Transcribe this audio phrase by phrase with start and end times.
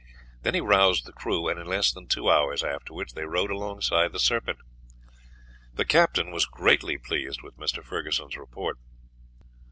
[0.41, 4.11] Then he roused the crew, and in less than two hours afterwards they rowed alongside
[4.11, 4.57] the Serpent.
[5.75, 7.83] The captain was greatly pleased with Mr.
[7.83, 8.79] Ferguson's report.